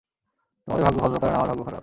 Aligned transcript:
তোমাদের 0.67 0.83
ভাগ্য 0.85 0.99
ভালো, 0.99 1.15
কারণ 1.19 1.35
আমার 1.35 1.47
ভাগ্য 1.47 1.63
খারাপ। 1.63 1.79